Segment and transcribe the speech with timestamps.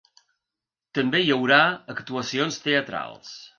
[0.99, 1.61] També hi haurà
[1.97, 3.33] actuacions teatrals.